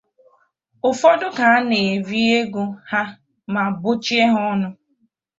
[0.89, 3.01] Ụfọdụ ka a na-eri ego ha
[3.53, 4.67] ma bochie ha ọnụ